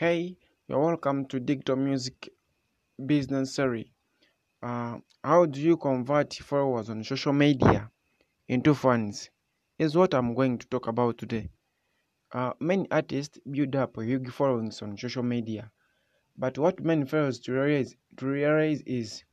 [0.00, 2.30] Hey, you're welcome to Digital Music
[3.04, 3.90] Business Series.
[4.62, 7.90] Uh, how do you convert followers on social media
[8.48, 9.28] into fans?
[9.78, 11.50] Is what I'm going to talk about today.
[12.32, 15.70] Uh, many artists build up huge followings on social media,
[16.38, 19.24] but what many fails to realize, to realize is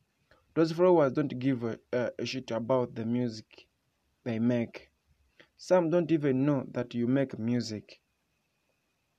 [0.54, 3.68] those followers don't give a, a shit about the music
[4.25, 4.89] they make.
[5.55, 8.02] Some don't even know that you make music.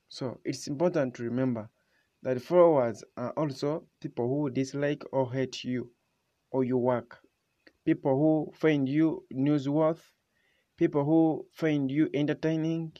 [0.09, 1.69] So it's important to remember
[2.21, 5.93] that followers are also people who dislike or hate you
[6.51, 7.19] or your work,
[7.85, 10.01] people who find you newsworthy,
[10.77, 12.93] people who find you entertaining,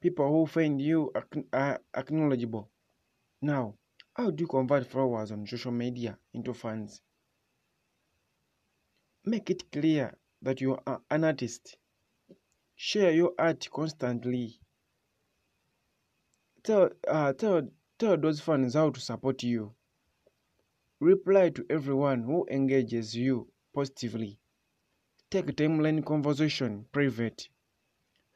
[0.00, 1.12] people who find you
[1.52, 2.70] uh, acknowledgeable.
[3.42, 3.76] Now,
[4.14, 7.02] how do you convert followers on social media into fans?
[9.26, 11.76] Make it clear that you are an artist.
[12.76, 14.60] Share your art constantly.
[16.64, 19.72] Tell, uh, tell, tell those fans how to support you.
[20.98, 24.40] Reply to everyone who engages you positively.
[25.30, 27.48] Take timeline conversation private.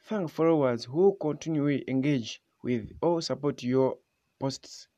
[0.04, 3.98] Thank followers who continually engage with or support your
[4.40, 4.88] posts.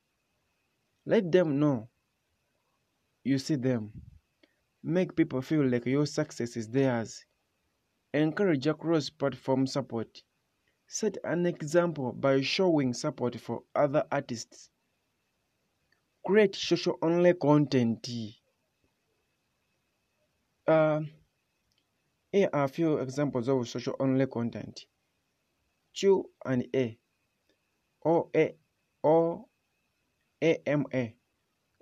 [1.04, 1.91] Let them know
[3.24, 3.92] you see them.
[4.82, 7.24] Make people feel like your success is theirs.
[8.14, 10.22] Encourage across platform support.
[10.92, 14.70] Set an example by showing support for other artists.
[16.27, 18.08] Create social only content.
[20.66, 21.02] Uh,
[22.32, 24.86] here are a few examples of social only content.
[25.94, 26.98] Q and A
[28.00, 28.56] or A
[29.04, 29.47] or
[30.42, 31.12] AMA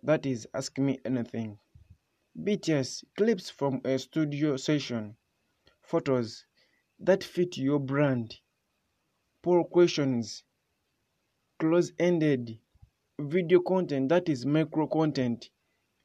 [0.02, 1.58] that is ask me anything.
[2.38, 5.16] BTS clips from a studio session,
[5.80, 6.44] photos
[6.98, 8.38] that fit your brand,
[9.48, 10.44] poll questions,
[11.60, 12.58] close ended
[13.20, 15.50] video content that is micro content,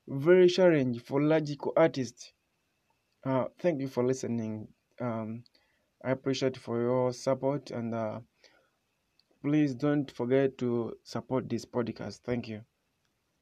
[0.07, 2.33] very challenge for logical artists.
[3.25, 4.67] Uh, thank you for listening.
[5.01, 5.43] Um,
[6.03, 8.21] I appreciate for your support and uh,
[9.43, 12.21] please don't forget to support this podcast.
[12.23, 12.65] Thank you.